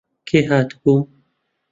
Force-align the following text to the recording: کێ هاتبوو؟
کێ 0.27 0.39
هاتبوو؟ 0.49 0.97